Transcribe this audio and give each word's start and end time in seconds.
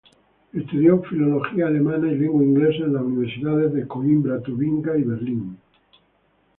Estudió 0.51 1.03
Filología 1.03 1.67
alemana 1.67 2.07
y 2.11 2.15
lengua 2.17 2.43
inglesa 2.43 2.85
en 2.85 2.93
las 2.93 3.03
universidades 3.03 3.71
de 3.71 3.87
Coimbra, 3.87 4.41
Tubinga 4.41 4.97
y 4.97 5.03
Berlín. 5.03 5.59